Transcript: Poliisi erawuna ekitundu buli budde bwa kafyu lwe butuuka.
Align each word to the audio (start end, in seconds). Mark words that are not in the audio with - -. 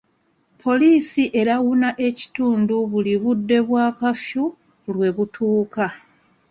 Poliisi 0.63 1.23
erawuna 1.39 1.89
ekitundu 2.07 2.75
buli 2.91 3.13
budde 3.23 3.57
bwa 3.67 3.85
kafyu 3.99 4.45
lwe 4.93 5.09
butuuka. 5.15 5.85